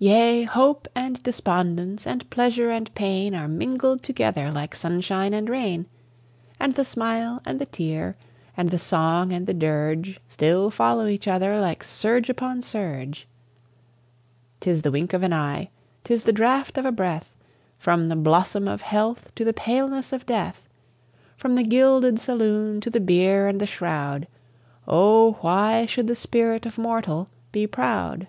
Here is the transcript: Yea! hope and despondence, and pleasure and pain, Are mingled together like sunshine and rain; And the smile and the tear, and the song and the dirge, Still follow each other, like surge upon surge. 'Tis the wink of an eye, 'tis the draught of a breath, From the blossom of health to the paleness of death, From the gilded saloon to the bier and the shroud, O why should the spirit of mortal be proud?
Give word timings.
Yea! 0.00 0.42
hope 0.42 0.86
and 0.94 1.22
despondence, 1.22 2.06
and 2.06 2.28
pleasure 2.28 2.70
and 2.70 2.94
pain, 2.94 3.34
Are 3.34 3.48
mingled 3.48 4.02
together 4.02 4.52
like 4.52 4.74
sunshine 4.74 5.32
and 5.32 5.48
rain; 5.48 5.86
And 6.60 6.74
the 6.74 6.84
smile 6.84 7.40
and 7.46 7.58
the 7.58 7.64
tear, 7.64 8.14
and 8.54 8.68
the 8.68 8.78
song 8.78 9.32
and 9.32 9.46
the 9.46 9.54
dirge, 9.54 10.20
Still 10.28 10.70
follow 10.70 11.06
each 11.06 11.26
other, 11.26 11.58
like 11.58 11.82
surge 11.82 12.28
upon 12.28 12.60
surge. 12.60 13.26
'Tis 14.60 14.82
the 14.82 14.90
wink 14.90 15.14
of 15.14 15.22
an 15.22 15.32
eye, 15.32 15.70
'tis 16.02 16.24
the 16.24 16.34
draught 16.34 16.76
of 16.76 16.84
a 16.84 16.92
breath, 16.92 17.34
From 17.78 18.10
the 18.10 18.16
blossom 18.16 18.68
of 18.68 18.82
health 18.82 19.34
to 19.36 19.42
the 19.42 19.54
paleness 19.54 20.12
of 20.12 20.26
death, 20.26 20.68
From 21.34 21.54
the 21.54 21.62
gilded 21.64 22.18
saloon 22.20 22.78
to 22.82 22.90
the 22.90 23.00
bier 23.00 23.46
and 23.46 23.58
the 23.58 23.66
shroud, 23.66 24.28
O 24.86 25.38
why 25.40 25.86
should 25.86 26.08
the 26.08 26.14
spirit 26.16 26.66
of 26.66 26.76
mortal 26.76 27.30
be 27.52 27.66
proud? 27.66 28.26